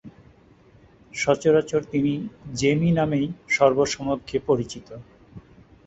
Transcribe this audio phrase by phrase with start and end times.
[1.13, 2.13] সচরাচর তিনি
[2.55, 4.87] "জেমি" নামেই সর্বসমক্ষে পরিচিত।